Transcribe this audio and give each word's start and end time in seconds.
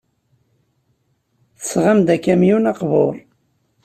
Tesɣam-d 1.57 2.07
akamyun 2.15 2.69
aqbur. 2.71 3.15